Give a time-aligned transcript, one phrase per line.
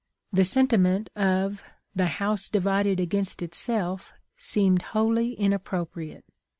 [0.33, 1.63] The sentiment of
[1.93, 6.25] the 'house divided against itself seemed wholly inappropriate.